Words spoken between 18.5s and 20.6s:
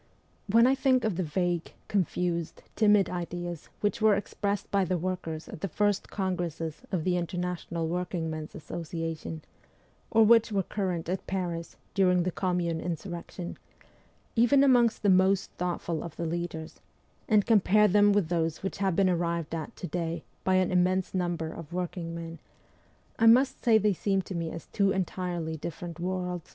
which have been arrived at to day by